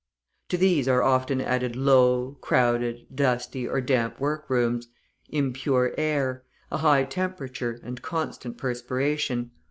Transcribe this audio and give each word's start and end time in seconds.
To 0.49 0.57
these 0.57 0.87
are 0.87 1.03
often 1.03 1.39
added 1.41 1.75
low, 1.75 2.35
crowded, 2.41 3.05
dusty, 3.15 3.67
or 3.67 3.81
damp 3.81 4.19
workrooms, 4.19 4.87
impure 5.29 5.93
air, 5.95 6.41
a 6.71 6.77
high 6.79 7.03
temperature, 7.03 7.79
and 7.83 8.01
constant 8.01 8.57
perspiration. 8.57 9.51